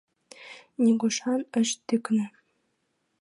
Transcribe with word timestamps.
Нигушан 0.83 1.41
ыш 1.61 1.69
тӱкнӧ. 1.87 2.25